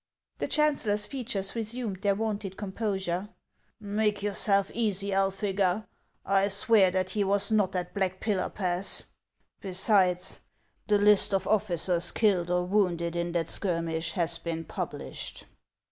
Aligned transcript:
The 0.39 0.47
chancellor's 0.47 1.05
features 1.05 1.55
resumed 1.55 2.01
their 2.01 2.15
wonted 2.15 2.57
com 2.57 2.69
HANS 2.71 2.75
OF 2.75 2.81
ICELAND. 2.81 3.05
429 3.77 3.93
posure." 3.93 3.97
Make 4.09 4.23
yourself 4.23 4.71
easy, 4.73 5.11
Elphega. 5.11 5.85
I 6.25 6.47
swear 6.47 6.89
that 6.89 7.11
he 7.11 7.23
was 7.23 7.51
not 7.51 7.75
at 7.75 7.93
Black 7.93 8.19
Pillar 8.19 8.49
Pass. 8.49 9.03
Besides, 9.59 10.39
the 10.87 10.97
list 10.97 11.35
of 11.35 11.45
officers 11.45 12.11
killed 12.11 12.49
or 12.49 12.63
wounded 12.65 13.15
in 13.15 13.33
that 13.33 13.47
skirmish 13.47 14.13
has 14.13 14.39
been 14.39 14.63
published." 14.65 15.45